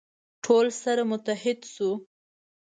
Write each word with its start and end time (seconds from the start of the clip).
ټول 0.43 0.65
سره 0.81 1.01
متحد 1.11 1.59
سو. 1.73 1.89